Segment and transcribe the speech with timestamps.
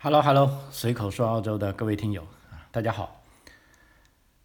[0.00, 3.20] Hello Hello，随口说澳洲的各位听友啊，大家好。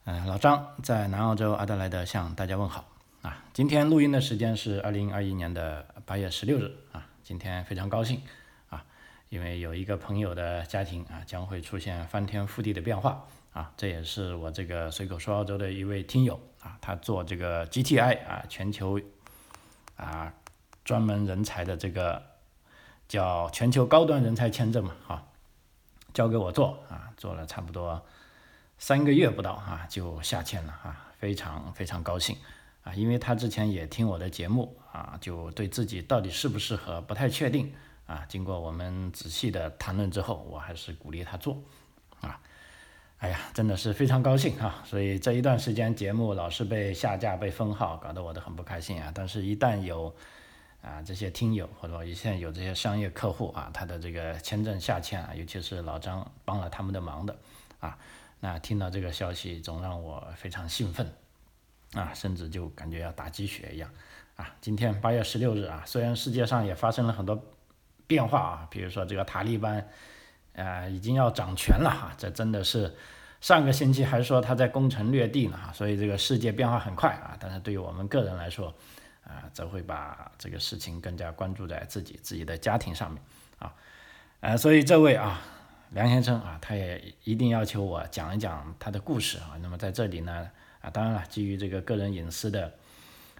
[0.05, 2.89] 嗯，老张在南澳洲阿德莱德向大家问好
[3.21, 3.37] 啊。
[3.53, 7.05] 今天录音的时间是二零二一年的八月十六日啊。
[7.21, 8.19] 今天非常高兴
[8.71, 8.83] 啊，
[9.29, 13.23] 因为有一个朋友的家庭啊将会出现翻天覆地的变化
[13.53, 13.71] 啊。
[13.77, 16.33] 这也是我这个随口说澳洲的一位听友
[16.63, 18.99] 啊，他做这个 GTI 啊全球
[19.97, 20.33] 啊
[20.83, 22.23] 专门人才的这个
[23.07, 25.23] 叫全球高端人才签证嘛哈。
[26.13, 28.01] 交给我做啊，做了差不多
[28.77, 32.37] 三个月不到啊，就下签了啊，非常非常高兴
[32.83, 37.73] 啊，因为他之前也听我的节目啊，就对自己到底适不适合不太确定
[38.05, 41.57] 啊，经过我们仔细的谈论之后，我还是鼓励他做
[42.21, 42.39] 啊，
[43.19, 50.13] 哎呀，真的是非常高兴啊，所以这一段时间节目老是被下架、被封号，搞得我都很不开心啊，但是一旦有
[50.83, 57.33] 啊，这些听友或者说现在有这些商业客户啊，他的这个签证下签啊，尤其是老张帮了他们的忙的
[57.79, 57.97] 啊，
[58.41, 61.09] 那听到这个消息总让我非常兴奋
[61.93, 63.89] 啊，甚至就感觉要打鸡血一样
[64.35, 64.53] 啊。
[64.59, 67.41] 今天八月十六日啊，虽然世界上也发生了很多
[68.05, 69.87] 变化啊，比如说这个塔利班
[70.53, 72.93] 啊已经要掌权了哈，这真的是
[73.39, 78.75] 上个星期还说他在攻城略地呢哈，所以这个世界变化很快啊，但是对于我们个人来说。
[79.25, 83.21] 啊，则会把这个事情更加关注在自己自己的家庭上面
[83.57, 83.73] 啊，
[84.41, 85.41] 呃，所以这位啊
[85.91, 89.57] 梁先生啊，他也一定要求我讲一讲他的故事啊。
[89.61, 90.49] 那么在这里呢，
[90.81, 92.73] 啊，当然了，基于这个个人隐私的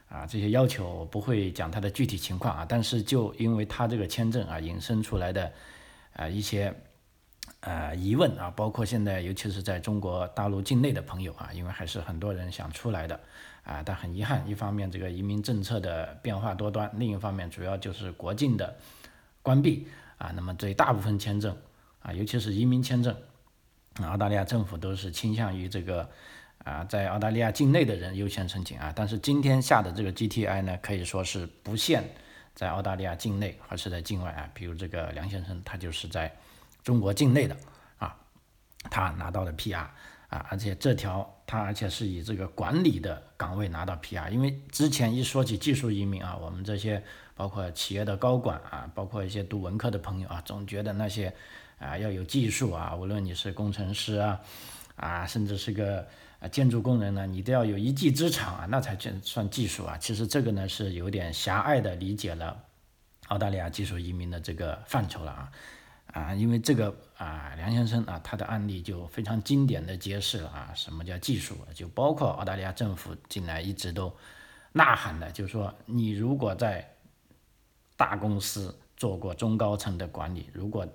[0.08, 2.66] 啊这些要求，我不会讲他的具体情况啊。
[2.68, 5.52] 但是就因为他这个签证啊引申出来的
[6.14, 6.74] 啊一些
[7.60, 13.20] 呃疑问啊，包括现在尤其是在中国大陆境内的朋友啊，因为还是很多人想出来的。
[13.64, 18.76] 啊，但很遗憾，一方面这个移民政策的变化多端，另一方面主要就是国境的
[19.42, 20.32] 关闭啊。
[20.36, 21.56] 那么对大部分签证
[22.02, 23.16] 啊，尤其是移民签证，
[24.02, 26.10] 澳大利亚政府都是倾向于这个
[26.66, 28.92] 啊，在澳大利亚境内的人优先申请啊。
[28.94, 32.04] 但是今天下的这个 GTI 呢，可以说是不限
[32.54, 34.50] 在澳大利亚境内还是在境外啊。
[34.54, 36.36] 比如这个梁先生，他就是在
[36.84, 37.56] 中国境内的
[37.98, 38.14] 啊，
[38.90, 39.88] 他拿到了 PR。
[40.30, 47.04] 啊，而且这条他而且是以这个管理的岗位拿到 PR，因为之前一说起技术移民啊，我们这些
[47.36, 51.34] 包括企业的高管啊，包括一些读文科的朋友啊，总觉得那些
[51.80, 54.40] 啊要有技术啊，无论你是工程师啊，
[54.96, 56.08] 啊甚至是个
[56.40, 59.98] 啊建筑工人呢，你都要有一技之长啊，那才算算技术啊。
[59.98, 62.64] 其实这个呢是有点狭隘的理解了
[63.28, 65.52] 澳大利亚技术移民的这个范畴了啊。
[66.14, 71.56] 啊，因为这个啊，梁先生啊，他的案例就非常经典的揭示了啊，什么叫技术？
[71.74, 74.14] 就包括澳大利亚政府近来一直都
[74.74, 76.88] 呐喊的，就是说，你如果在
[77.96, 80.86] 大公司做过中高层的管理，如果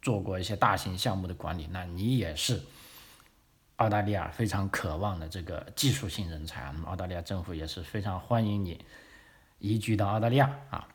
[0.00, 2.60] 做过一些大型项目的管理，那你也是
[3.76, 6.70] 澳大利亚非常渴望的这个技术性人才。
[6.72, 8.82] 那么澳大利亚政府也是非常欢迎你
[9.58, 10.88] 移居到澳大利亚啊。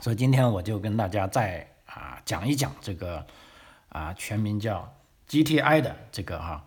[0.00, 1.68] 所以今天我就跟大家再。
[1.86, 3.24] 啊，讲一讲这个
[3.94, 4.92] 啊，全名叫
[5.28, 6.66] GTI 的这个哈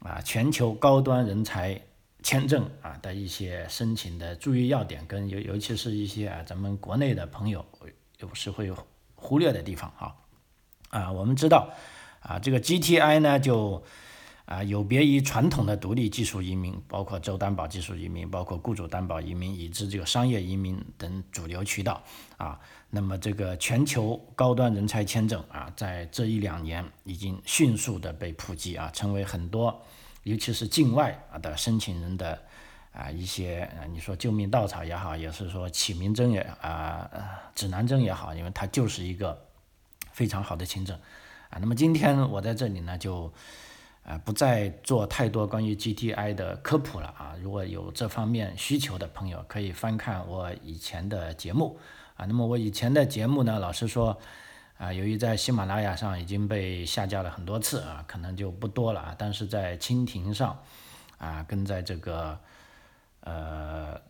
[0.00, 1.80] 啊，全球高端人才
[2.22, 7.64] 签证啊的一些申请的注意要点，跟尤尤其是一些啊咱们国内的朋友
[8.18, 8.70] 有时会
[9.14, 10.16] 忽略的地方哈
[10.90, 11.70] 啊，我们知道
[12.20, 13.82] 啊，这个 GTI 呢就。
[14.50, 22.02] 啊，有别于传统的独立技术移民，包括州担保技术移民，包括雇主担保移民，以及这个商业移民等主流渠道
[22.36, 22.58] 啊。
[22.90, 29.80] 那么这个全球高端人才签证啊，在这一两年已经迅速的被普及啊，成为很多
[30.24, 32.36] 尤其是境外啊的申请人的
[32.90, 37.08] 啊一些你说救命稻草也好，也是说启明针也啊
[37.54, 39.46] 指南针也好，因为它就是一个
[40.10, 40.98] 非常好的签证
[41.50, 41.58] 啊。
[41.60, 43.32] 那么今天我在这里呢就。
[44.02, 47.36] 啊，不再做太多关于 GTI 的科普了啊！
[47.42, 51.78] 如果有这方面需求的朋友，可以翻看我以前的节目
[52.16, 52.24] 啊。
[52.26, 54.18] 那么我以前的节目呢，老实说，
[54.78, 59.14] 啊，由于在喜马拉雅上已经被下架了很多次啊，可能就不多了啊。
[59.18, 60.58] 但是在蜻蜓上，
[61.18, 62.38] 啊，跟在这个，
[63.20, 64.00] 呃。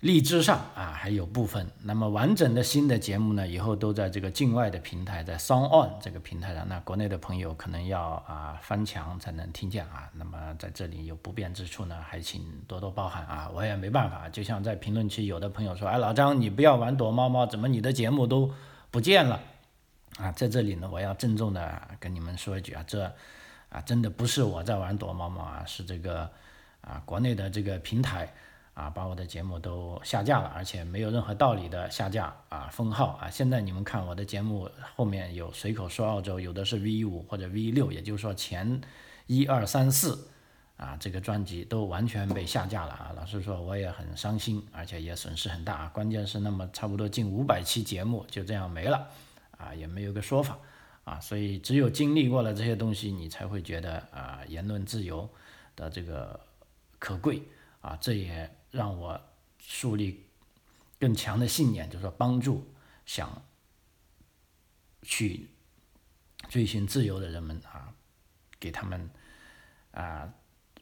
[0.00, 6.66] 荔枝上啊还有部分，那么完整的新的节目呢，以后都在这个境外的平台，在 Sound On 这个平台上。
[6.66, 10.08] 那国内的朋友可能要啊翻墙才能听见啊。
[10.14, 13.50] 那么在这里有不便之处呢，还请多多包涵啊。
[13.52, 18.50] 我也没办法，就像在评论区有的朋友说，哎，老张你不要玩躲猫猫，怎么你的节目都
[18.90, 19.38] 不见了？
[20.16, 23.04] 啊，在这里呢，我要郑重的跟你们说一句啊，这
[23.68, 26.30] 啊真的不是我在玩躲猫猫啊，是这个
[26.80, 28.32] 啊国内的这个平台。
[28.80, 33.28] 啊，把我的节目都下架了，而且没有任何道理的下架啊封号啊。
[33.28, 38.80] 现在你们看我的节目后面有随口说澳洲，有的是 V 五或者 V 六，也就是说前
[39.26, 40.26] 一二三四
[40.78, 43.12] 啊这个专辑都完全被下架了啊。
[43.14, 45.90] 老实说我也很伤心，而且也损失很大啊。
[45.92, 49.06] 关键是那么差不多近五百期节目就这样没了
[49.58, 50.56] 啊，也没有个说法
[51.04, 51.20] 啊。
[51.20, 55.28] 所以只有经历过了这些东西，你才会觉得啊言论自由
[55.76, 56.40] 的这个
[56.98, 57.42] 可贵
[57.82, 58.50] 啊，这也。
[58.70, 59.20] 让我
[59.58, 60.24] 树立
[60.98, 62.72] 更强的信念，就是说帮助
[63.06, 63.42] 想
[65.02, 65.48] 去
[66.48, 67.92] 追寻自由的人们啊，
[68.58, 69.10] 给他们
[69.92, 70.28] 啊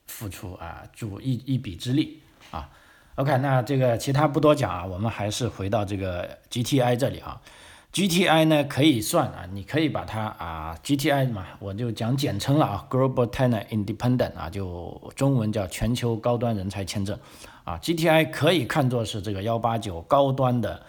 [0.06, 2.70] 付出啊助一一臂之力啊。
[3.17, 7.41] OK，那这个其他不多讲啊，我们还是回到这个 GTI 这里啊。
[7.91, 17.19] GTI 呢可以算啊，你可以把它啊 GTI 嘛，我就讲简称了啊，Global Talent Independent 啊，就中文叫全球高端人才签证。
[17.69, 20.82] 啊，GTI 可以看作是这个幺八九高端的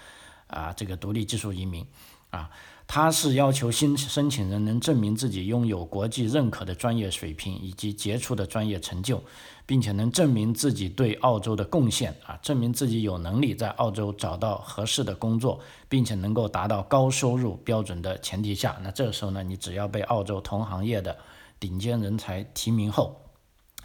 [0.48, 1.86] 啊，这个独立技术移民
[2.30, 2.50] 啊，
[2.88, 9.22] 它是要求新申请人能证明自己拥有国际认可的专业水平以及杰出的专业成就，
[9.66, 15.60] 并且能证明自己对澳洲的贡献啊，证明自己有能力在澳洲找到合适的工作，
[15.90, 21.18] 并且能够达到高收入标准的前提下，那这时候呢，你只要被澳洲同行业的
[21.60, 23.20] 顶尖人才提名后。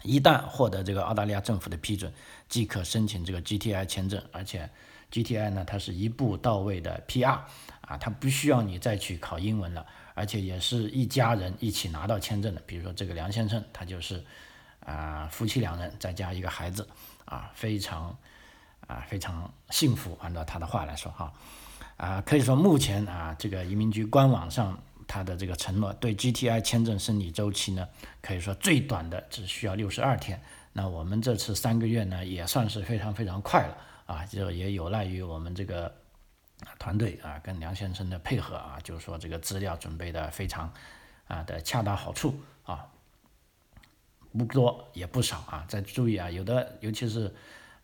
[0.03, 2.13] 一旦获得这个澳大利亚政府的批准，
[2.47, 4.69] 即可申请这个 GTI 签证，而且
[5.11, 7.39] GTI 呢，它是一步到位的 PR
[7.81, 12.61] 啊，它不需要你再去考英文了，而且也是一家人一起拿到签证的。
[12.65, 14.23] 比如说这个梁先生，他就是
[14.79, 16.87] 啊夫妻两人再加一个孩子
[17.25, 18.17] 啊，非常
[18.87, 21.33] 啊非常幸福，按照他的话来说哈
[21.97, 24.77] 啊，可以说目前啊这个移民局官网上。
[25.07, 27.87] 他的这个承诺对 GTI 签证审理周期呢，
[28.23, 30.41] 可以说最短的只需要六十二天。
[30.77, 33.77] 那我们这次三个月呢，也算是非常非常快了
[34.07, 34.25] 啊！
[34.25, 35.89] 就也有赖于我们这个
[36.77, 40.69] 团队啊，跟梁先生的配合啊，就是说这个资料准备的非常
[41.29, 42.85] 啊的恰到好处啊，
[44.37, 45.63] 不多也不少啊。
[45.69, 47.33] 再注意啊，有的尤其是。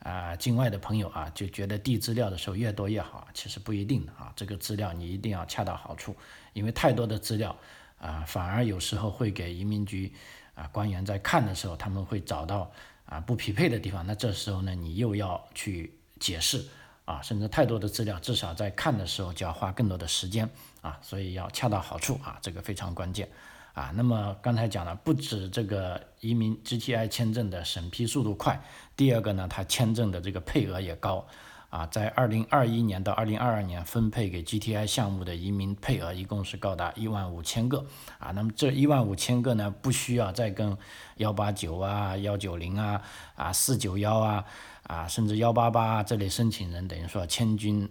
[0.03, 4.33] 啊，境外的朋友啊，就觉得递资料的时候越多越好，其实不一定的啊。
[4.35, 6.15] 这个资料你一定要恰到好处，
[6.53, 7.55] 因为太多的资料
[7.99, 10.11] 啊，反而有时候会给移民局
[10.55, 12.71] 啊官员在看的时候，他们会找到
[13.05, 14.05] 啊不匹配的地方。
[14.05, 16.65] 那这时候呢，你又要去解释
[17.05, 20.49] 啊，甚至太多的资料，至少在看的时候就要花更多的时间
[20.81, 23.27] 啊，所以要恰到好处啊，这个非常关键。
[23.73, 28.61] 啊，那么刚才讲了，不止这个移民 GTI 签证的审批速度快，
[28.97, 31.25] 第二个呢，它签证的这个配额也高。
[31.71, 37.85] 啊，在二零二一年到二零二二年分配给 GTI 项目的移民配额一共是高达一万五千个。
[38.19, 40.77] 啊，那么这一万五千个呢，不需要再跟
[41.15, 43.01] 幺八九啊、幺九零啊、
[43.35, 44.45] 啊四九幺啊、
[44.83, 47.89] 啊甚至幺八八这类申请人，等于说千军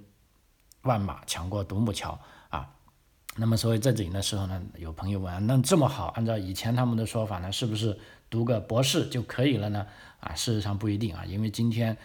[0.83, 2.69] 万马抢过独木桥啊。
[3.37, 7.99] 那么，所以在这里的时候呢，有朋友问，那这么好，按照以前他们的说法呢，是不是
[8.29, 9.87] 读个博士就可以了呢？
[10.21, 11.97] 啊，事实上不一定啊，因为今天，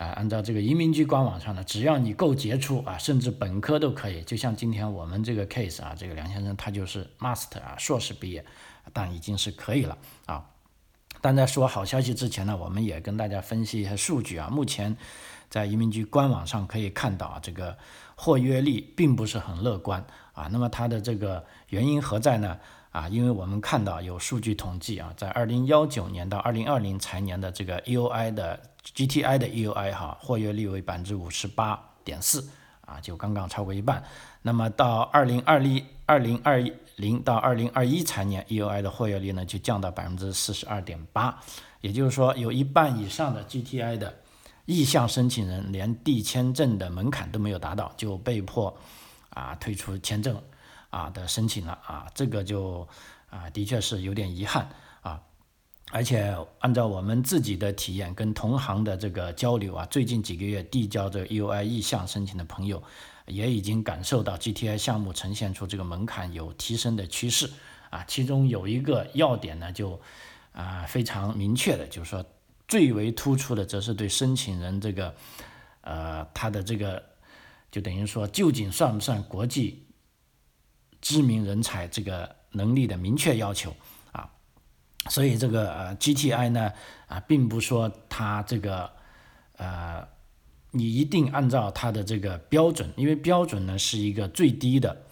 [0.00, 4.22] 啊，按照这个移民局官网上呢，只要你够杰出啊，甚至本科都可以。
[4.22, 8.42] 就像今天我们这个 case 啊，这个梁先生他就是 master 啊，硕士毕业，
[8.94, 10.46] 但已经是可以了啊。
[11.20, 14.48] 但在说好消息之前呢，我们也跟大家分析一下数据啊。
[14.48, 14.96] 目前
[15.50, 17.76] 在移民局官网上可以看到啊，这个
[18.14, 20.02] 获约率并不是很乐观。
[20.32, 22.58] 啊，那么它的这个原因何在呢？
[22.90, 28.60] 啊，因为我们看到有数据统计啊，在二零幺九年到二零二零财年的这个 EOI 的
[28.94, 32.50] GTI 的 EOI 哈，活跃率为百分之五十八点四
[32.80, 34.02] 啊，就刚刚超过一半。
[34.42, 36.60] 那么到二零二零二零二
[36.96, 41.38] 零到二零二一财年 EOI 的活跃率呢，就降到百分之四十二点八，
[41.80, 44.12] 也就是说有一半以上的 GTI 的
[44.66, 48.76] 意向申请人连递签证的门槛都没有达到，就被迫。
[49.30, 50.36] 啊，退出签证
[50.90, 52.86] 啊的申请了啊，这个就
[53.30, 54.68] 啊，的确是有点遗憾
[55.00, 55.20] 啊。
[55.92, 62.82] 而且按照我们自己的体验跟同行的这个交流啊，最近几个月递交这 UI 意向申请的朋友，
[63.26, 67.50] 也已经感受到 GTI 项目呈现出这个门槛有提升的趋势
[67.90, 68.04] 啊。
[68.06, 70.00] 其中有一个要点呢，就
[70.52, 72.24] 啊非常明确的，就是说
[72.68, 75.14] 最为突出的，则是对申请人这个
[75.82, 77.10] 呃他的这个。
[77.72, 79.86] 就等于说，究竟算不算国际
[81.00, 83.74] 知名人才这个能力的明确要求
[84.12, 84.28] 啊？
[85.08, 86.72] 所以这个呃 GTI 呢
[87.06, 88.90] 啊，并不说它这个
[89.56, 90.06] 呃，
[90.72, 95.04] 你一定按照它的这个标准，因为标准呢是一个最低的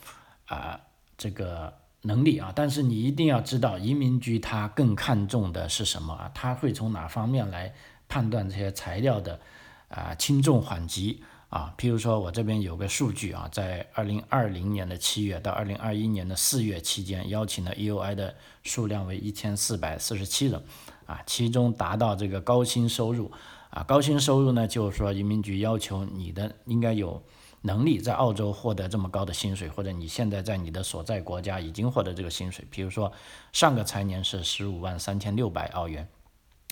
[0.46, 0.80] 啊
[1.16, 6.30] 这个能力啊，但是你一定要知道移民局它更看重的是什么啊？
[6.34, 7.74] 它会从哪方面来
[8.08, 9.40] 判断这些材料的
[9.88, 11.74] 啊轻重缓急啊。
[11.76, 20.62] 譬如说我这边有个数据啊，在二零二零年的七月到二零二一年的四月期间，邀请的 EUI 的数量为一千四百四十七人
[21.06, 23.30] 啊，其中达到这个高薪收入
[23.70, 27.22] 啊，高薪收入呢，就是说移民局要求你的应该有。
[27.62, 33.12] 能力在澳洲获得这么高的薪水，或者你现在在你的所在国家已经获得这个薪水，比如说
[33.52, 36.08] 上个财年是十五万三千六百澳元，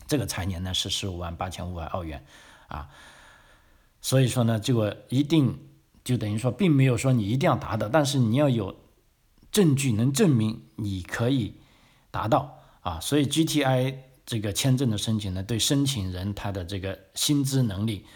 [0.07, 2.25] 这个财年呢是十五万八千五百澳元，
[2.69, 2.89] 啊，
[4.07, 5.59] 所以说呢，这个一定
[6.05, 8.77] 就等于说，并没有说你一定要达到，但是你要有
[9.51, 11.57] 证据能证明你可以
[12.13, 18.07] 达到啊，所以 GTI 这个签证的申请呢，对申请人他的这个薪资能力。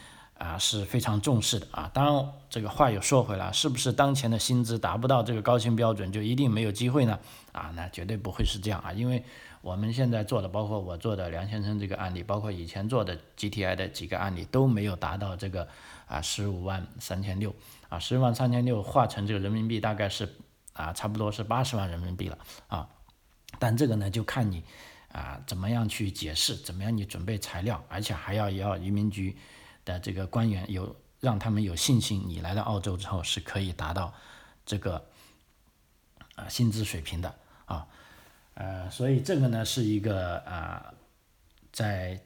[0.40, 7.18] 啊是非常重视的啊，当然这个话又说回来，是不是当前的薪资达不到这个高薪标准就一定没有机会呢？
[7.52, 9.22] 啊，那绝对不会是这样啊，因为
[9.62, 15.68] 我们现在做的，包括我做的梁先生这个案例，包括以前做的 GTI 的几个案例都没有达到这个
[16.06, 17.54] 啊十五万三千六
[17.88, 20.28] 啊，十万三千六化成这个人民币大概是
[20.72, 22.38] 啊差不多是八十万人民币了
[22.68, 22.88] 啊，
[23.58, 24.64] 但这个呢就看你
[25.12, 29.36] 啊怎么样去解释，怎么样你准备材料，而且还要要移民局。
[29.82, 34.12] 的这个官员有让他们有信心，你来到澳洲之后是可以达到
[34.66, 35.02] 这个
[36.36, 37.88] 啊薪资水平的啊，
[38.54, 40.92] 呃，所以这个呢是一个啊，
[41.72, 42.20] 在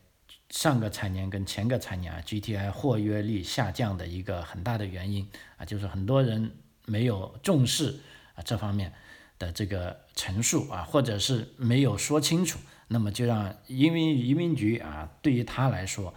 [0.51, 6.51] 上个财年跟前个财年啊，GTI 获约率下降的一个很大的原因啊，就是很多人
[6.87, 8.01] 没有重视
[8.35, 8.93] 啊这方面
[9.39, 16.15] 的这个陈述啊，或者是没有说清楚，那么就让移民移民局啊，对于他来说。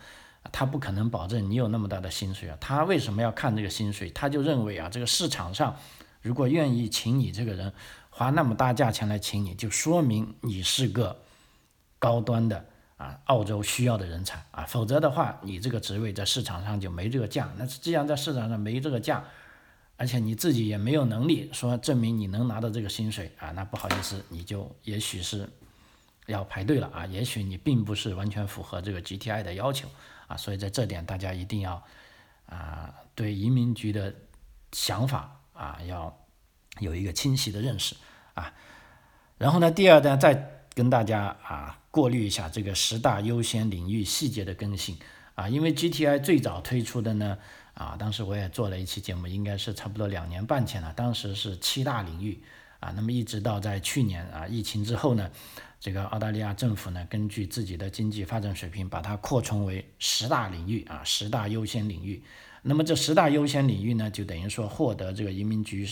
[0.54, 2.58] 他不可能保证你有那么大的薪水啊！
[2.62, 4.10] 他为什么要看这个薪水？
[4.12, 5.76] 他就认为啊，这个市场上
[6.22, 7.74] 如果愿意请你这个人，
[8.18, 11.16] 花那么大价钱来请你，就说明你是个
[12.00, 12.66] 高端的
[12.98, 14.66] 啊，澳洲需要的人才啊。
[14.66, 17.48] 否则的话，你这个职位在市场上就没这个价。
[17.58, 19.24] 那既然在市场上没这个价，
[19.98, 25.48] 而且你自己也没有能力说证明你能拿到这个薪水啊，那不好意思，你就也许是
[26.26, 27.06] 要排队了啊。
[27.06, 29.88] 也许你并不是完全符合这个 GTI 的要求。
[30.26, 31.84] 啊，所以在这点大家一定要
[32.48, 34.12] 啊，对移民局的
[34.72, 36.27] 想法啊，要
[36.80, 37.96] 有一个清晰的认识
[38.34, 38.54] 啊。
[39.38, 44.98] 然后呢，第二呢，再跟大家啊过滤一下这个十大优先领域细节的更新
[45.36, 47.38] 啊，因为 GTI 最早推出的呢
[47.74, 52.42] 啊，当时我也做了一期节目，应该是差不多两年半前了，当时是七大领域
[52.80, 55.30] 啊，那么一直到在去年啊疫情之后呢。
[55.80, 62.20] 这个澳大利亚政府呢，根据自己的经济发展水平，把它扩充为十大领域啊，十大优先领域。
[62.64, 65.88] 那么这十大优先领域呢，就等于说获得这个移民局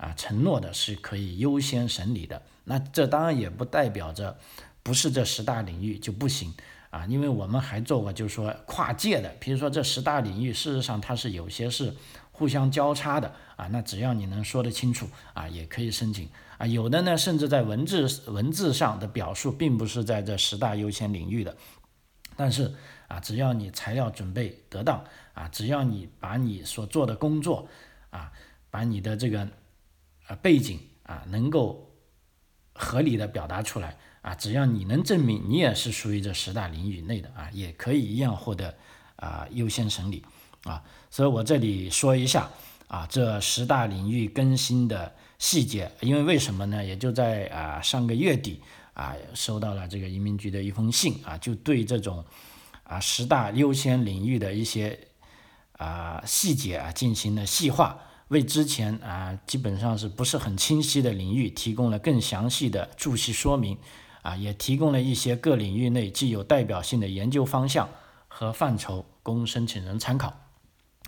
[0.00, 2.42] 啊承诺的是可以优先审理的。
[2.64, 4.38] 那这当然也不代表着
[4.82, 6.52] 不是这十大领域就不行
[6.90, 11.94] 啊，因为我们还做过就是说跨界的，比如说这十大领域，事实上它是有些是
[12.32, 16.28] 互相交叉的啊，那只要你能说得清楚啊，也可以申请。
[16.58, 21.56] 啊，有的呢，甚至在文字文字上的表述并不是在这十大优先领域的，
[22.36, 22.74] 但是
[23.08, 25.04] 啊，只要你材料准备得当
[25.34, 27.68] 啊，只要你把你所做的工作
[28.10, 28.32] 啊，
[28.70, 29.48] 把你的这个
[30.30, 31.92] 啊背景啊能够
[32.72, 38.74] 合理的表达出来啊，只要你能证明你也是属于这十大领域内的啊，也可以一样获得
[39.16, 40.24] 啊优先审理
[40.62, 42.48] 啊，所以我这里说一下
[42.86, 45.12] 啊，这十大领域更新的。
[45.40, 46.84] 细节，因为为什么呢？
[46.84, 48.60] 也就在啊上个月底
[48.92, 52.22] 啊，收到了这个移民局的一封信啊，就对这种
[52.82, 55.08] 啊十大优先领域的一些
[55.78, 57.98] 啊细节啊进行了细化，
[58.30, 63.78] 为之前啊基本上是不是很清晰的领域提供了更详细的注释说明
[64.22, 67.88] 啊，也提供了一些各领域内具有代表性的研究方向
[68.28, 70.34] 和范畴供申请人参考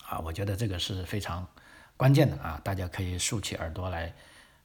[0.07, 1.47] 啊，我觉得这个是非常。
[1.95, 4.13] 关键的啊，大家可以竖起耳朵来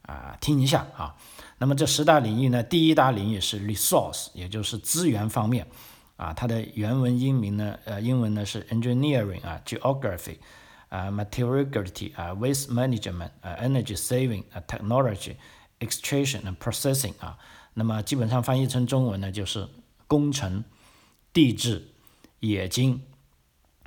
[0.02, 1.16] 啊听一下啊。
[1.60, 5.68] 那么这十大领域呢，第一大领域是 resource，也就是资源方面
[6.16, 6.34] 啊。
[6.34, 10.38] 它的原文英名呢，呃，英文呢是 engineering 啊，geography
[10.90, 17.38] 啊，materiality 啊，waste management 啊，energy saving 啊，technology，extraction and processing 啊。
[17.74, 19.68] 那么基本上翻译成中文呢，就是
[20.08, 20.64] 工程、
[21.32, 21.94] 地质、
[22.40, 23.02] 冶金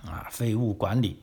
[0.05, 1.23] 啊，废物管理、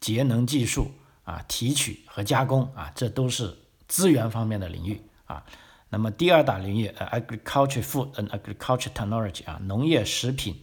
[0.00, 0.90] 节能技术。
[1.26, 3.52] 啊，提取和加工啊，这都是
[3.88, 5.44] 资源方面的领域啊。
[5.88, 10.62] 那么第二大领域，呃，agriculture food and agriculture technology 啊，农业食品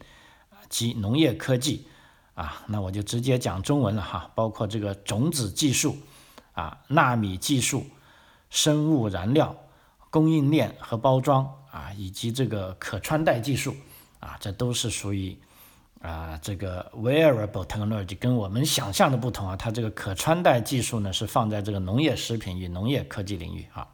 [0.69, 1.85] 及农业科技
[2.35, 2.63] 啊。
[2.67, 5.97] 那我就直接讲中文了哈，包括这个种子技术
[6.53, 7.85] 啊、纳米技术、
[8.49, 9.55] 生物燃料、
[10.09, 13.75] 供应链和包装啊，以及这个可穿戴技术
[14.19, 15.37] 啊，这都是属于
[16.01, 23.87] 啊，这个 wearable technology 跟我们想象的不同啊，它这个可穿戴技术呢是放在这个农业食品与农业科技领域啊。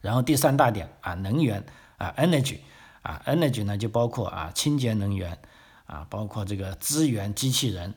[0.00, 1.64] 然后第三大点啊，能源
[1.96, 2.58] 啊，energy
[3.02, 5.38] 啊，energy 呢就包括啊清洁能源
[5.86, 7.94] 啊，包括这个资源机器人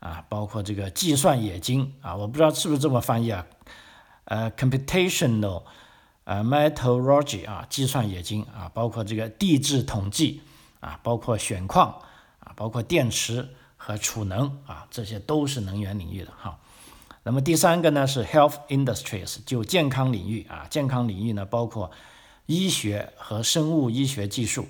[0.00, 3.46] 啊，包括这个计算冶金啊，我不知道是不是这么翻译啊，
[4.24, 5.62] 呃，computational
[6.24, 10.42] 呃 metallurgy 啊，计算冶金啊，包括这个地质统计
[10.80, 12.00] 啊，包括选矿。
[12.44, 16.58] 啊，包括电池和储能啊，这些都是能源领域的哈。
[17.22, 21.92] 那么第三个呢是 health industries，就健康领域啊，健康领域呢包括
[22.46, 24.66] 医学和生物医学技术，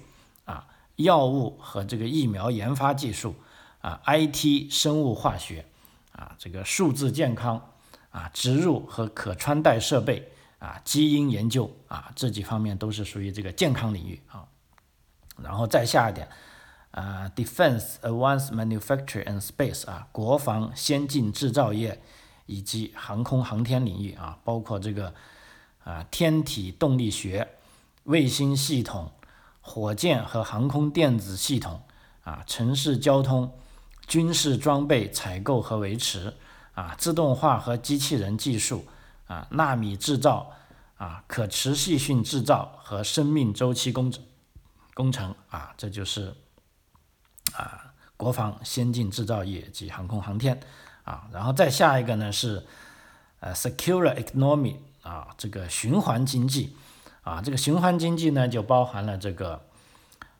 [0.97, 3.35] 药物和这个疫苗研发技术
[3.81, 5.65] 啊，IT 生物化学
[6.13, 7.71] 啊，这个数字健康
[8.11, 14.47] 啊，植入和可穿戴设备啊，基因研究啊，这几方面都是属于这个健康领域啊。
[15.43, 16.29] 然后再下一点。
[16.93, 22.03] 啊，defense, advanced manufacturing and space 啊，国防先进制造业
[22.45, 25.15] 以及航空航天领域啊，包括这个
[25.85, 27.49] 啊天体动力学、
[28.05, 29.11] 卫星系统、
[29.62, 31.81] 火箭和航空电子系统
[32.25, 33.59] 啊，城市交通、
[34.07, 36.37] 军事装备采购和维持
[36.75, 38.85] 啊，自动化和机器人技术
[39.26, 40.50] 啊，纳米制造
[40.99, 44.23] 啊，可持续性制造和生命周期工程
[44.92, 46.35] 工程啊，这就是。
[47.54, 50.59] 啊，国防先进制造业及航空航天
[51.04, 52.64] 啊，然后再下一个呢是
[53.40, 56.76] 呃，secure economy 啊，这个循环经济
[57.23, 59.64] 啊，这个循环经济呢就包含了这个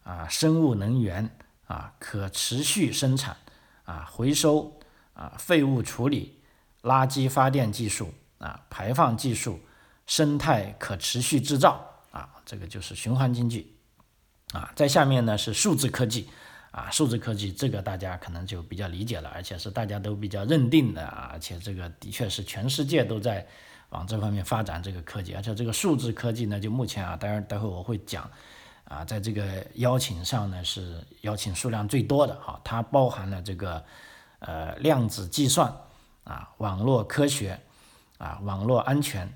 [0.05, 1.31] 啊，生物能源
[1.67, 3.37] 啊，可持续生产
[3.85, 4.79] 啊，回收
[5.15, 6.41] 啊，废物处理、
[6.83, 9.61] 垃圾发电技术啊，排放技术、
[10.07, 13.75] 生态可持续制造啊，这个就是循环经济
[14.53, 16.29] 啊，在下面呢是数字科技。
[16.73, 23.47] 啊，数字科技这个大家可能就比较理解了，而且是大家都比较认定的啊，而且这个的确是全世界都在
[23.93, 28.29] 往这方面发展这个科技，而且这个数字科技呢，就目前啊，当然待会我会讲
[28.85, 33.83] 啊，在这个邀请上呢是邀请数量最多的哈，它包含了这个
[34.41, 35.73] 呃量子计算
[36.25, 37.59] 啊，网络科学
[38.19, 39.33] 啊，网络安全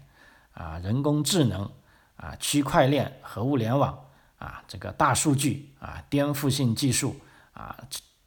[0.52, 1.70] 啊，人工智能
[2.16, 3.98] 啊，区块链和物联网
[4.38, 7.16] 啊，这个大数据啊，颠覆性技术。
[7.57, 7.74] 啊，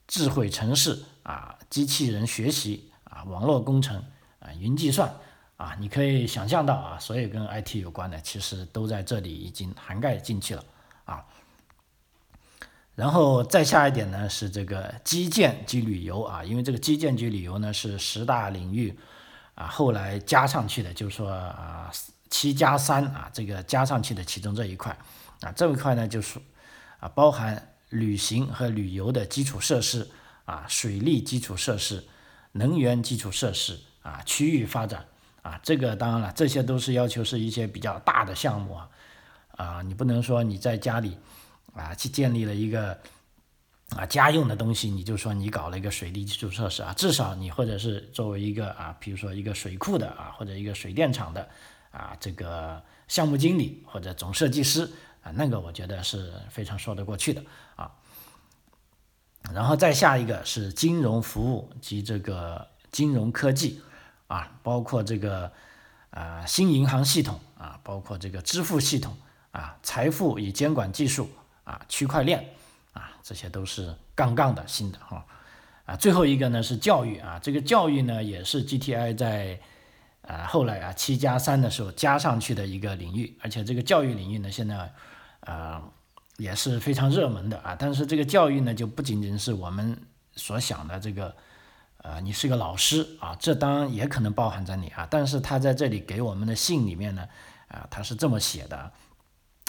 [0.08, 4.04] 智慧城市啊，机器人学习啊，网络工程
[4.40, 5.14] 啊，云计算
[5.60, 10.64] 啊，你可以想象到啊，所有跟 IT 有关的，其实都在这里已经涵盖进去了
[11.04, 11.26] 啊。
[12.96, 18.98] 然后再下一点呢，是这个基建及旅游啊，因为这个基建及旅游呢是十大领域
[19.56, 21.92] 啊，后来加上去的，就是说啊，
[22.30, 24.98] 七加三啊，这个加上去的其中这一块
[25.42, 26.40] 啊，这一块呢就是
[27.00, 27.66] 啊，包含。
[27.90, 30.08] 旅行和旅游的基础设施
[30.46, 32.06] 啊，水利基础设施、
[32.52, 35.08] 能源基础设施啊，区域发展
[35.42, 38.90] 啊，这个当然了，这些都是要求是一些比较大的项目啊，
[39.52, 41.18] 啊，你不能说你在家里
[41.74, 42.98] 啊去建立了一个
[43.96, 51.48] 啊家用的东西，你就说你搞了一个水利基础设施啊，至少你或者是作为一个啊，比如说一个水库的啊，或者一个水电厂的
[51.92, 54.90] 啊，这个项目经理或者总设计师。
[55.22, 57.44] 啊，那个我觉得是非常说得过去的
[57.76, 57.92] 啊。
[59.54, 63.82] 然后再下一个是金融服务及这个金融科技
[64.30, 65.52] 啊，包括这个
[66.12, 69.14] 啊新银行系统啊，包括这个支付系统
[69.52, 71.30] 啊，财富与监管技术
[71.66, 72.44] 啊，区块链
[72.94, 75.26] 啊，这些都是杠杠的新的哈。
[75.86, 79.60] 啊，最后一个呢是教育啊，这个教育呢也是 GTI 在。
[80.22, 84.94] 啊，后来啊，七加三的时候加上去的一个领域，而且这个教育领域呢，现在，
[85.40, 85.82] 呃，
[86.38, 87.76] 也是非常热门的啊。
[87.80, 89.98] 但是这个教育呢，就不仅仅是我们
[90.36, 91.36] 所想的这个，
[92.04, 95.08] 啊，你是一个老师啊，这当然也可能包含在你啊。
[95.10, 97.28] 但是他在这里给我们的信里面呢，
[97.68, 98.92] 啊，他是这么写的。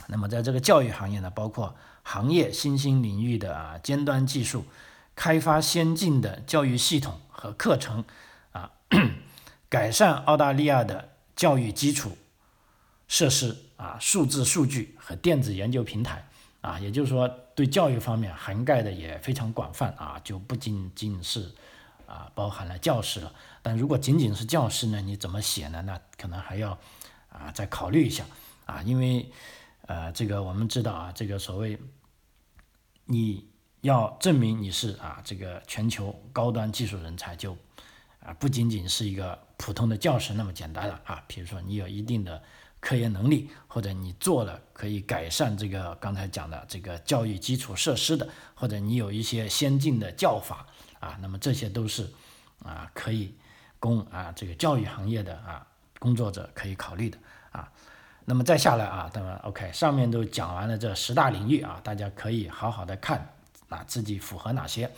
[0.06, 4.64] 那么在这个教育行业呢，包括行业新兴领域的啊尖端技术，
[5.14, 8.04] 开发先进的教育系统和课程
[8.52, 8.70] 啊。
[9.68, 12.18] 改善澳大利亚的教育基础
[13.06, 16.28] 设施啊，数字数据和电子研究平台
[16.60, 21.52] 啊，也就是说，对教育方面涵盖的也非常广泛啊，就不仅仅是
[22.10, 23.32] 啊包含了教师了。
[23.62, 25.80] 但如果仅仅是教师呢，你怎么写呢？
[25.82, 26.76] 那可能还要
[27.28, 28.24] 啊再考虑一下
[28.66, 29.30] 啊，因为
[29.86, 31.78] 呃，这个我们知道啊，这个所谓
[33.04, 33.48] 你
[33.82, 37.56] 要证明你是啊这个全球高端技术人才，就
[38.18, 39.38] 啊不仅仅是一个。
[39.60, 42.42] 普通的教师那么简单了啊，比如说你有一定的
[42.80, 50.66] 科研能力，或者你做了可以改善这个刚才讲的这个教育基础设施的，或者你有一些先进的教法
[51.00, 52.08] 啊，那么这些都是
[52.62, 53.34] 啊可以
[53.80, 55.66] 供啊这个教育行业的啊
[55.98, 57.18] 工作者可以考虑的
[57.50, 57.68] 啊。
[58.24, 63.34] 那么再下来啊，那么 OK，上面都讲完了这十大领域啊，大家可以好好的看
[63.68, 64.88] 啊自己符合哪些。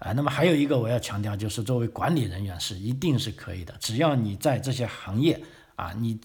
[0.00, 5.42] 啊，那么还有一个我要强调，就是作为管理人员是一定是可以的，只要你在这些行业
[5.74, 6.20] 啊，你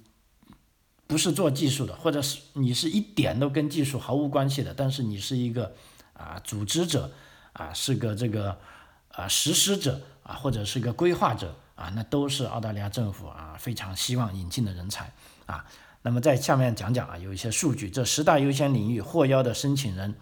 [1.07, 5.73] 不是做技术的，或者是你是一点都跟技术毫无关系的，但是你是一个
[6.13, 7.11] 啊组织者
[7.53, 8.57] 啊，是个这个
[9.11, 15.11] 啊实施者啊，或者是个规划者啊，那都是澳大利亚政府啊非常希望引进的人才
[15.45, 15.65] 啊。
[16.01, 20.13] 那么在下面讲讲啊，有一些数据，这十大优先领域获邀的申请人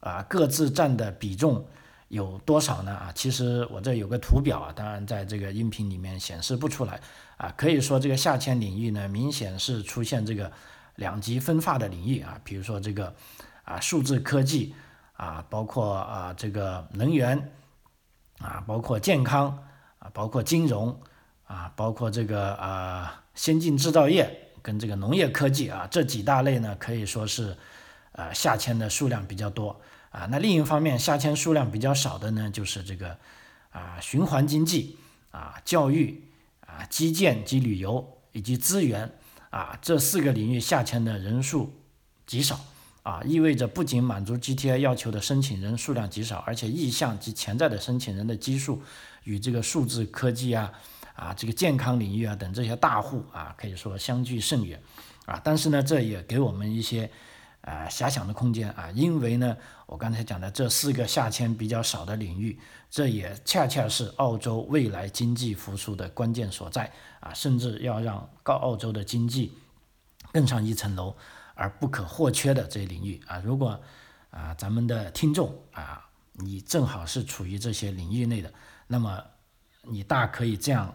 [0.00, 1.66] 啊，各自占的比重。
[2.08, 2.92] 有多少呢？
[2.92, 7.00] 啊，其实我这有个图表啊，当然在这个音频里面显示不出来
[7.38, 7.52] 啊。
[7.56, 10.52] 可以说这个下签领域呢，明显是出现这个
[10.94, 12.38] 两极分化的领域啊。
[12.44, 13.12] 比如说这个
[13.64, 14.74] 啊，数字科技
[15.14, 17.52] 啊，包括啊这个能源
[18.38, 19.58] 啊，包括健康
[19.98, 21.00] 啊，包括金融
[21.46, 27.56] 啊，包括这个啊先进制造业跟这个农业科技啊，这几大类呢，可以说是
[28.12, 29.80] 呃下签的数量比较多。
[30.10, 33.18] 啊，那另一方面，下签数量比较少的呢，就是这个
[33.72, 34.96] 啊，循环经济
[35.32, 36.22] 啊，教育
[36.60, 39.10] 啊，基建及旅游以及资源
[39.50, 41.72] 啊，这四个领域下签的人数
[42.26, 42.60] 极少
[43.04, 48.82] 啊，意味着不仅满足 GTI 要求的申请人数量极少，而且意向及潜在的申请人的基数
[49.22, 50.72] 与这个数字科技啊
[51.14, 54.82] 啊，这个健康领域啊等这些大户啊，可以说相距甚远
[55.26, 55.40] 啊。
[55.44, 57.08] 但是呢，这也给我们一些。
[57.66, 62.58] 啊，遐想的空间啊，因为呢，我刚才讲的这四个下签比较少的领域，
[62.90, 69.54] 这也恰恰是澳洲未来经济复苏的关键所在啊，甚至要让高澳洲的经济
[70.30, 71.16] 更上一层楼
[71.54, 73.38] 而不可或缺的这些领域啊。
[73.38, 73.80] 如果
[74.30, 78.52] 啊，咱们的听众啊，你正好是处于这些领域内的，
[78.86, 79.24] 那么
[79.82, 80.94] 你大可以这样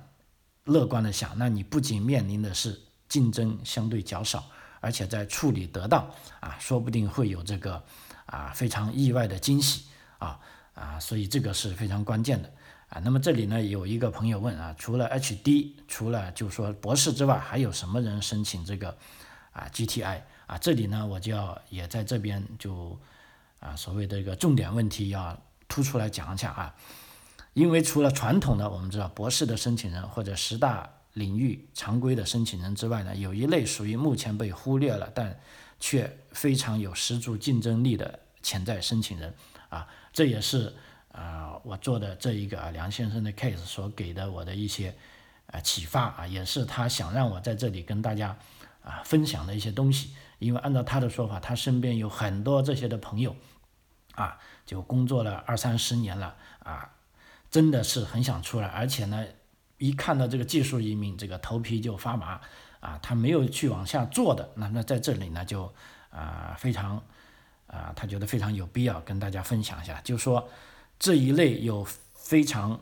[0.66, 4.44] 乐观的想，那你不仅面临的是竞争相对较少。
[4.82, 7.84] 而且在处理得当啊，说不定会有这个
[8.26, 9.84] 啊非常意外的惊喜
[10.20, 10.40] 啊
[10.74, 12.50] 啊，所以这个是非常关键的
[12.88, 12.98] 啊。
[13.04, 18.98] 那么这里呢有一个朋友问啊，除了 HD，除了就说博士之外，还有什么人申请这个
[19.52, 20.58] 啊 GTI 啊？
[20.58, 23.00] 这里呢我就要也在这边就
[23.60, 26.76] 啊所谓的一个重点问题要突出来讲一下啊，
[27.54, 30.90] 因为除了传统的我们知道博士的申请人或者十大。
[31.14, 35.38] 领域常规的申请人之外呢，有一类属于目前被忽略了，但
[35.80, 39.34] 却非常有十足竞争力的潜在申请人
[39.70, 40.74] 啊，这也是
[41.12, 44.96] 啊我做的这一个啊梁先生的 case 所给的我的一些
[45.48, 48.38] 啊启发啊，也是他想让我在这里跟大家
[48.84, 53.36] 啊分享的一些东西，因为按照他的说法，他身边有很多这些的朋友
[54.16, 56.96] 啊，就工作了二三十年了啊，
[57.52, 59.26] 真的是很想出来，而且呢。
[59.82, 62.42] 一看到这个技术移民，这个头皮就发麻
[62.82, 63.00] 啊！
[63.02, 65.74] 他没有去往下做的，那那在这里呢，就
[66.10, 67.02] 啊非常
[67.66, 70.50] 啊，他觉得非常有必要跟大家分享一下，就说
[71.00, 72.82] 这一类有非常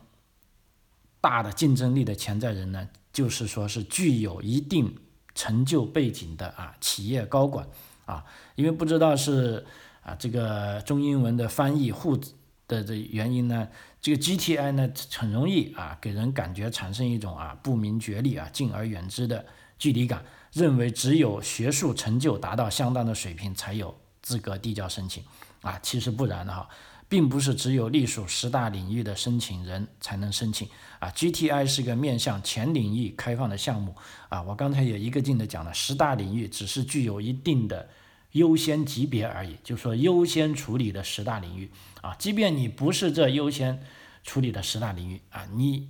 [1.21, 4.97] 大的竞争力的潜在人呢，就是说是具有一定
[5.37, 7.65] 成就背景的啊企业高管
[8.05, 9.65] 啊，因为不知道是
[10.01, 12.19] 啊这个中英文的翻译互。
[12.67, 13.65] 的这原因呢，
[14.01, 19.45] 这个 GTI 呢很容易啊给人感觉产生一种啊不明觉厉啊敬而远之的
[19.79, 20.21] 距离感，
[20.51, 25.23] 认为只有学术成就达到相当的水平才有资格递交申请
[25.61, 26.67] 啊，其实不然的哈，
[27.09, 30.67] 并不是只有隶属十大领域的申请人才能申请
[30.99, 33.95] 啊，GTI 是个面向全领域开放的项目
[34.29, 37.89] 啊，我刚才也一个劲的讲了，十大领域只是具有一定的。
[38.33, 43.81] 优先级别而已，就说优先处理的十大领域啊，即便你不是这优先
[44.21, 45.89] 处理的十大领域啊，你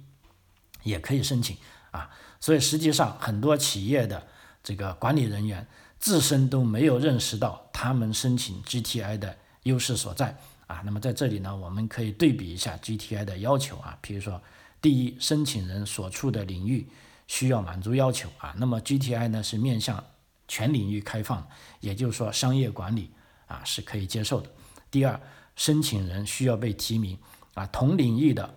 [0.84, 1.58] 也可以申请
[1.92, 2.10] 啊。
[2.40, 4.28] 所以实际上很多企业的
[4.64, 5.68] 这个管理人员
[6.00, 10.82] 自身都没有认识到他们申请 GTI 的优势所在啊。
[10.86, 14.40] 那么在这里呢，我们可以对比一下 GTI 的要求啊，比如说
[14.82, 16.88] 第一，申请人所处的领域
[17.26, 20.04] 需要满足要求啊，那么 GTI 呢是面向。
[20.50, 21.46] 全领域开放，
[21.82, 23.12] 也就是说商业管理
[23.48, 24.50] 啊是可以接受的。
[24.90, 25.20] 第二，
[25.58, 27.20] 申请人需要被提名
[27.54, 28.56] 啊，同领域的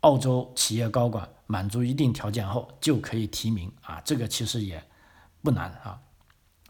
[0.00, 4.82] 澳洲企业高管满足一定条件后就可以提名啊，这个其实也
[5.42, 6.00] 不难啊。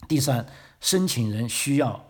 [0.08, 0.44] 第三，
[0.80, 2.05] 申请人需要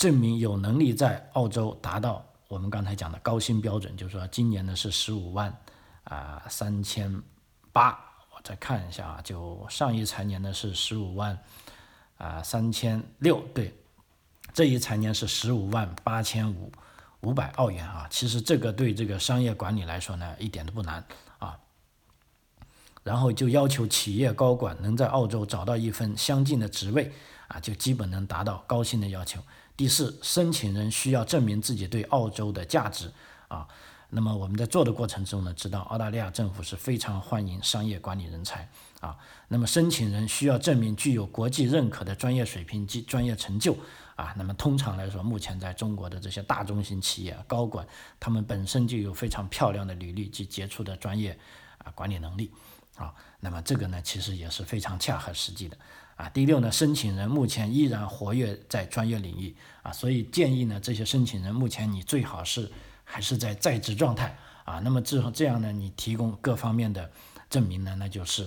[0.00, 5.54] 证明有能力在澳洲达到我们刚才讲的高薪标准，就是说今年呢是十五万
[6.04, 7.22] 啊三千
[7.70, 7.90] 八
[8.34, 11.38] 我再看一下啊，就上一财年呢是十五万
[12.16, 13.74] 啊三千六，对，
[14.54, 16.72] 这一财年是十五万八千五
[17.20, 18.06] 五百澳元啊。
[18.08, 21.04] 其实这个对这个商业管理来说呢，一点都不难
[21.38, 21.58] 啊。
[23.02, 27.12] 然后就要求企业高管能在澳洲找到一份相近的职位
[27.48, 29.42] 啊，就基本能达到高薪的要求。
[29.80, 33.10] 第四，申请人需要证明自己对澳洲的价值
[33.48, 33.66] 啊。
[34.10, 38.68] 那么我们在做的过程中呢，知道澳大利亚政府是非常欢迎商业管理人才
[39.00, 39.16] 啊。
[39.48, 43.74] 那么申请人需要证明具有国际认可的专业水平及专业成就
[44.16, 44.34] 啊。
[44.36, 47.88] 那么通常来说，目前在中国的这些大中型企业高管，
[48.18, 51.38] 他们本身就有非常漂亮的履历及杰出的专业
[51.78, 52.52] 啊管理能力
[52.96, 53.14] 啊。
[53.40, 55.78] 那么这个呢，其实也是非常恰合实际的
[56.20, 56.28] 啊。
[56.28, 62.70] 第六呢，申请人目前依然活跃在专业领域啊，所以建议呢，这些申请人目前你最好是。
[63.12, 67.10] 还是在在职状态啊，那么这这样呢，你提供各方面的
[67.48, 68.44] 证明呢，那就是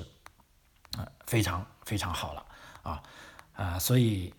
[0.96, 2.46] 啊非常非常好了
[2.82, 3.04] 啊
[3.56, 4.34] 啊，所以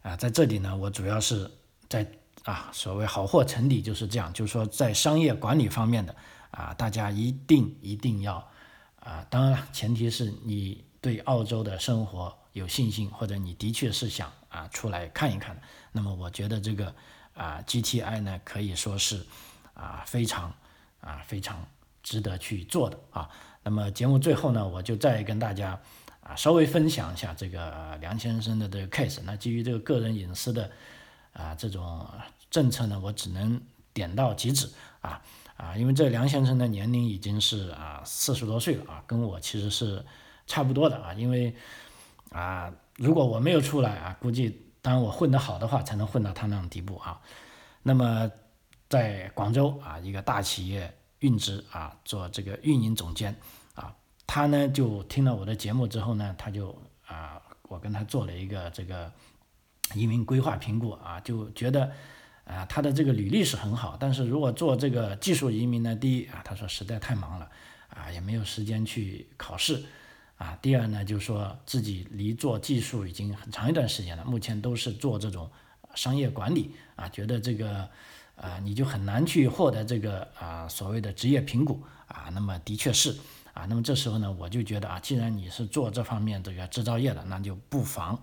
[0.00, 1.50] 啊在这里呢，我主要是
[1.88, 2.06] 在
[2.44, 6.14] 啊所谓好货成底就是这样，就是说在商业管理方面的
[6.52, 8.36] 啊，大家一定一定要
[9.00, 15.58] 啊，当然了，前提是你对澳洲的生活有信心，或者你的确是想啊出来看一看，
[15.92, 16.94] 那么我觉得这个
[17.32, 19.24] 啊 GTI 呢可以说是。
[19.80, 20.52] 啊，非常
[21.00, 21.64] 啊，非常
[22.02, 23.30] 值得去做的啊。
[23.62, 25.80] 那么节目最后呢，我就再跟大家
[26.20, 29.20] 啊稍微分享一下这个梁先生的这个 case。
[29.22, 30.68] 那基于这个个人隐私的
[31.32, 32.04] 啊这种
[32.50, 34.68] 政策呢，我只能点到即止
[35.00, 35.22] 啊
[35.56, 40.04] 啊，因为这梁先生的年龄已经是啊四十多岁了啊，跟我其实是
[40.48, 41.14] 差不多的啊。
[41.14, 41.54] 因为
[42.30, 47.20] 啊，如果我没有出来啊，估计当我混得好的话，才能混到他那种地步啊。
[47.82, 48.30] 那么。
[48.90, 53.36] 在广州啊，一个大企业运职啊，做这个运营总监
[53.74, 53.94] 啊，
[54.26, 56.74] 他呢就听了我的节目之后呢，他就
[57.06, 59.12] 啊，我跟他做了一个这个
[59.94, 61.92] 移民规划评估啊，就觉得
[62.44, 67.50] 啊，他的这个履历是很好，但是如果做这个技术移民呢，第一啊，他说实在太忙了
[67.90, 69.84] 啊，也没有时间去考试
[70.38, 75.50] 啊，第二呢，就是说自己离做技术已经很长一段时间了，目前都是做这种
[75.94, 77.86] 商业管理啊，觉得这个。
[78.40, 83.10] 啊，你就很难去获得这个啊所谓的职业评估啊，那么的确是
[83.52, 88.16] 啊，那么这时候呢，我就觉得啊，既然你是做这方面这个制造业的，那就不妨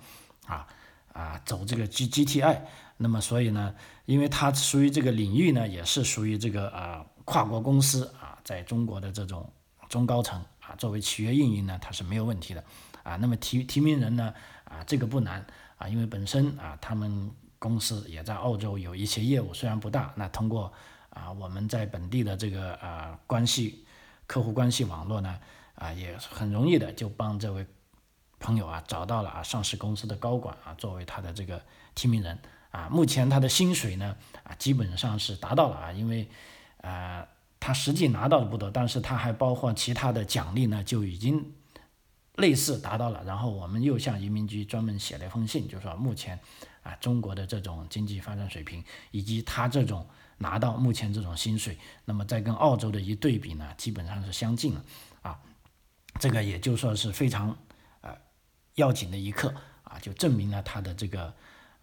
[0.45, 0.65] 啊
[1.11, 3.75] 啊走这个 G G T I，那么所以呢，
[4.05, 9.51] 因为它属于这个领域呢，也是属于这个啊跨国公司啊，在中国的这种
[9.89, 12.63] 中高层啊，作为企业运营呢，它是没有问题的
[13.03, 15.45] 啊，那么提提名人呢啊，这个不难
[15.77, 17.31] 啊，因为本身啊他们。
[17.57, 20.71] 公司也在澳洲有一些业务，虽然不大，那通过
[21.09, 23.85] 啊我们在本地的这个啊关系
[24.27, 25.39] 客户关系网络呢
[25.73, 27.65] 啊也很容易的就帮这位
[28.39, 31.59] 朋友啊找到了啊上市公司的高管啊作为他的这个
[31.95, 32.37] 提名人
[32.69, 36.29] 啊目前他的薪水呢啊基本上是达到了啊因为
[36.81, 37.25] 啊
[37.65, 41.51] 他实际拿到的不多，但是他还包括其他的奖励呢就已经
[42.35, 46.39] 类似达到了，然后我们又向移民局专门写了一封信，就说目前。
[46.83, 51.75] 啊，中国的这种经济发展水平，以及他这种拿到目前这种薪水，
[52.05, 54.85] 那么再跟澳洲的一对比呢，基本上是相近了
[55.23, 55.39] 啊。
[56.19, 57.57] 这个也就说是非常
[58.01, 58.15] 呃
[58.75, 59.51] 要紧的一刻
[59.83, 61.33] 啊，就证明了他的这个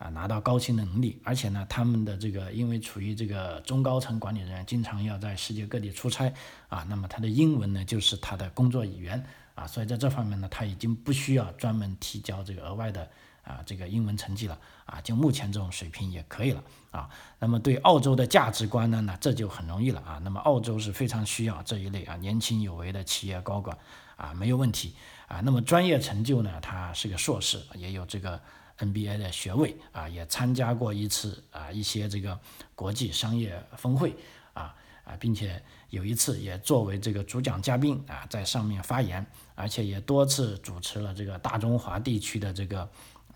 [0.03, 1.21] 啊拿到高薪的能力。
[1.25, 6.33] 而且呢，他们的这个因为处于这个中高层管理人员，经常要在世界各地出差
[6.69, 13.09] 啊，那么他的英文呢就是他的工作语言啊，所以在这方面呢，他已经不需要专门提交这个额外的。
[13.45, 16.63] 啊，这个英文成绩了啊，就目前这种水平也可以了
[16.93, 17.11] 啊。
[17.41, 20.21] 那么对澳洲的价值观呢，那这就很容易了啊。
[20.23, 23.77] 那么澳洲是非常需要这一类啊年轻有为的企业高管
[24.15, 24.95] 啊，没有问题
[25.27, 25.41] 啊。
[25.41, 28.41] 那么专业成就呢，他是个硕士，也有这个
[28.83, 32.39] NBA 的学位啊，也参加过一次啊一些这个
[32.75, 34.15] 国际商业峰会
[34.53, 42.89] 啊啊，并且有一次也作为这个主讲嘉宾啊在上面发言，而且也多次主持了这个大中华地区的这个。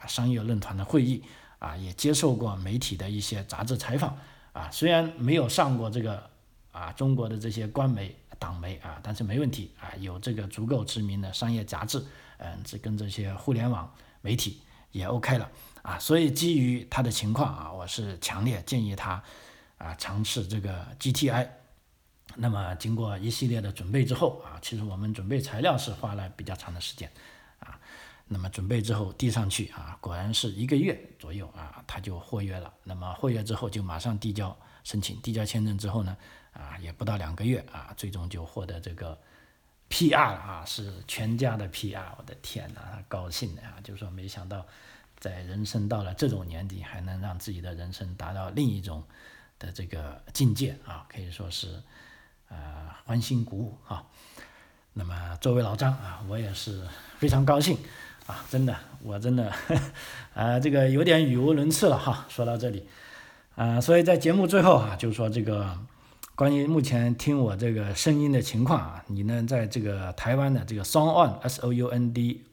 [0.07, 1.23] 商业论坛的会议
[1.59, 4.17] 啊，也接受过媒体的一些杂志采访
[4.53, 6.23] 啊，虽然没有上过这个
[6.71, 12.05] 啊中国的这些官媒、党媒啊，但是没问题啊，有这个足够知名的商业杂志，
[12.37, 14.61] 嗯，这跟这些互联网媒体
[14.97, 15.51] 也 OK 了
[15.83, 19.23] 啊，所以基于他的情况啊，我是强烈建议他
[19.77, 21.49] 啊尝试这个 GTI。
[22.37, 27.11] 那么经过一系列的准备之后啊，其实我们准备材料是花了比较长的时间
[27.59, 27.79] 啊。
[28.29, 32.73] 那么准备之后递上去啊，果然是一个月左右啊，他就获约了。
[32.83, 36.17] 那么获约之后就马上递交申请，递交签证之后呢，
[36.53, 39.17] 啊，也不到两个月啊，最终就获得这个
[39.89, 44.67] PR 啊，是全家的 PR，我的天呐，高兴的啊，就说没想到，
[45.19, 49.05] 在人生到了这种年纪，还能让自己的人生达到另一种
[49.59, 51.81] 的这个境界啊，可以说是
[52.49, 54.05] 呃欢欣鼓舞啊。
[54.93, 56.83] 那么作为老张啊，我也是
[57.19, 57.79] 非常高兴
[58.27, 59.53] 啊，真的，我真的
[60.35, 62.27] 啊，这个有点语无伦次了哈。
[62.29, 62.89] 说到这里
[63.55, 65.79] 啊，所以在节目最后啊，就说这个。
[66.37, 72.45] 关于目前听我这个声音的情况啊，你呢在这个台湾的这个 Song On S O U N D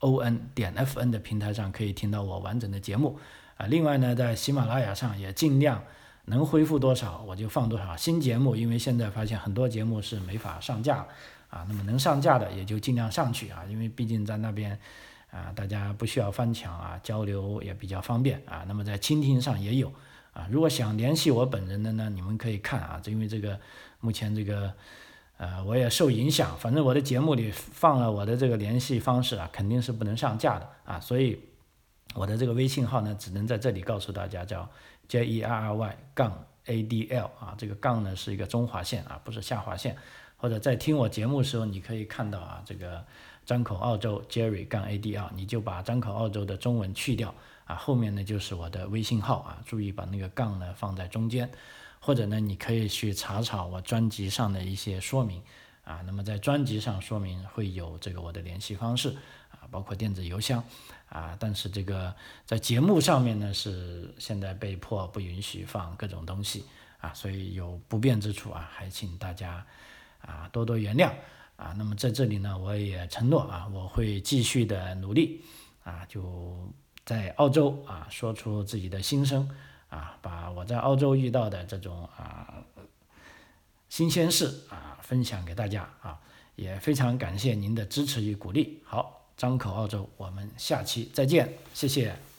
[0.00, 3.18] O N 点 F N 的平台上可以听到我完整的节目
[3.56, 3.64] 啊。
[3.64, 5.82] 另外呢，在喜马拉雅上也尽量
[6.26, 10.98] 能恢复多少我就放多少新节目，因为现在发现很多节目是没法上架
[11.48, 11.64] 啊。
[11.66, 14.78] 那么能上架的也就尽量上去啊，因为毕竟在那边
[15.30, 18.62] 啊，大家不需要翻墙啊，交流也比较方便啊。
[18.68, 19.90] 那么在蜻蜓上也有。
[20.40, 23.60] 啊，如果想联系我本人的呢，你们可以看啊，因为这个
[24.00, 24.72] 目前这个
[25.36, 31.38] 呃我也受影响，反正我的节目里放了我的这个联系方式啊，肯定是不能上架的啊，所以
[32.14, 34.66] 我的这个微信号呢，只能在这里告诉大家，叫
[35.08, 39.94] J E R R Y 杠 A D L 啊，这个杠呢是一个中划线啊，不是下划线，
[40.36, 43.04] 或者在听我节目的时候，你可以看到啊，这个
[43.44, 47.34] 张口澳洲 Jerry 杠 A D L，你就把张口澳洲的中文去掉。
[47.70, 51.48] 啊，后面呢就是我的微信号啊，注意把那个杠呢放在中间，
[52.00, 55.40] 或者呢你可以去查查我专辑上的一些说明
[55.84, 59.10] 啊，那么在专辑上说明会有这个我的联系方式
[59.52, 60.64] 啊，包括电子邮箱
[61.10, 62.12] 啊，但是这个
[62.44, 66.64] 在节目上面呢是现在被迫不允许放各种东西
[66.98, 69.64] 啊，所以有不便之处啊，还请大家
[70.22, 71.12] 啊多多原谅
[71.54, 75.44] 啊，那么在这里呢我也承诺啊，我会继续的努力
[75.84, 76.68] 啊，就。
[77.10, 79.50] 在澳洲啊，说出自己的心声
[79.88, 82.54] 啊，把我在澳洲遇到的这种啊
[83.88, 86.20] 新鲜事啊分享给大家啊，
[86.54, 88.80] 也非常感谢您的支持与鼓励。
[88.84, 92.29] 好，张口澳洲，我们下期再见，谢谢。